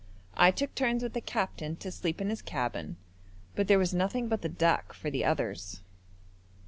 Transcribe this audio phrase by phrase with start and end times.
[0.35, 2.97] I took turns with the captain to sleep in his cabin,
[3.53, 5.83] but there was nothing but the deck for the others.